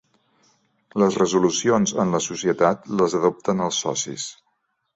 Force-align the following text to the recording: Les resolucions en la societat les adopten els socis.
Les 1.03 1.17
resolucions 1.23 1.93
en 2.05 2.15
la 2.15 2.23
societat 2.29 2.91
les 3.03 3.17
adopten 3.23 3.65
els 3.69 3.85
socis. 3.87 4.29